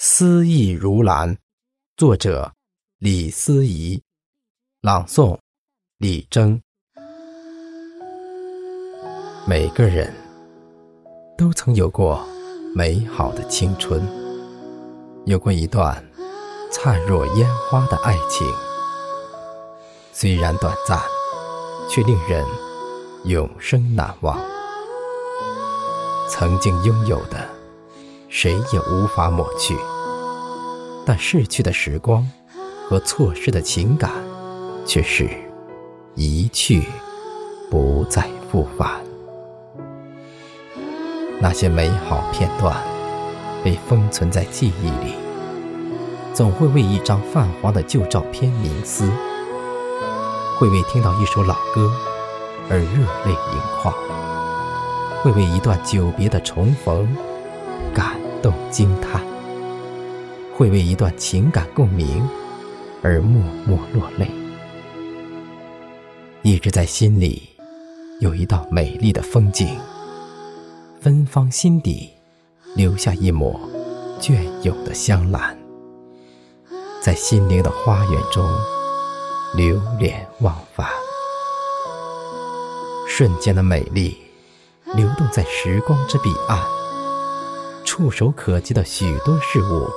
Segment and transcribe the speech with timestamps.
[0.00, 1.36] 思意如兰，
[1.96, 2.52] 作者
[2.98, 4.00] 李思怡，
[4.80, 5.36] 朗诵
[5.96, 6.62] 李征。
[9.44, 10.14] 每个人
[11.36, 12.24] 都曾有过
[12.76, 14.00] 美好的青春，
[15.26, 16.08] 有过一段
[16.70, 18.46] 灿若烟花的爱情，
[20.12, 20.96] 虽然短暂，
[21.90, 22.46] 却令人
[23.24, 24.38] 永生难忘。
[26.30, 27.57] 曾经拥有的。
[28.28, 29.74] 谁也无法抹去，
[31.06, 32.30] 但逝去的时光
[32.86, 34.10] 和错失的情感，
[34.84, 35.28] 却是
[36.14, 36.82] 一去
[37.70, 39.00] 不再复返。
[41.40, 42.76] 那些美好片段
[43.64, 45.14] 被封存在记忆里，
[46.34, 49.10] 总会为一张泛黄的旧照片凝思，
[50.58, 51.90] 会为听到一首老歌
[52.68, 52.86] 而热
[53.24, 53.94] 泪盈眶，
[55.22, 57.08] 会为一段久别的重逢。
[58.38, 59.20] 感动惊叹，
[60.54, 62.24] 会为一段情感共鸣
[63.02, 64.30] 而默默落泪。
[66.42, 67.42] 一直在心里
[68.20, 69.76] 有一道美丽的风景，
[71.00, 72.10] 芬芳心底
[72.76, 73.58] 留下一抹
[74.20, 75.58] 隽永的香兰，
[77.02, 78.48] 在心灵的花园中
[79.56, 80.88] 流连忘返。
[83.08, 84.16] 瞬间的美丽
[84.94, 86.77] 流动在时光之彼岸。
[87.98, 89.90] 触手可及的许多事物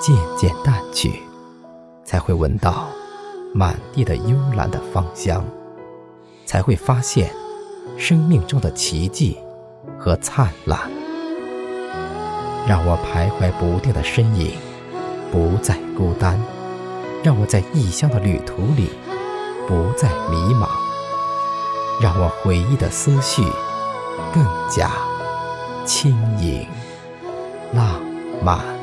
[0.00, 1.22] 渐渐淡去，
[2.04, 2.88] 才会闻到
[3.54, 5.44] 满地的幽兰的芳香，
[6.44, 7.32] 才会发现
[7.96, 9.38] 生命中的奇迹
[9.96, 10.80] 和灿烂。
[12.66, 14.50] 让我徘徊不定的身影
[15.30, 16.36] 不再孤单，
[17.22, 18.90] 让我在异乡的旅途里
[19.68, 20.68] 不再迷茫，
[22.02, 23.44] 让我回忆的思绪
[24.34, 24.90] 更加
[25.86, 26.66] 轻盈。
[28.44, 28.73] 浪漫。